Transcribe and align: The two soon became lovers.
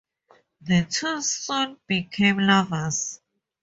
The 0.61 0.87
two 0.89 1.21
soon 1.21 1.77
became 1.85 2.39
lovers. 2.39 3.19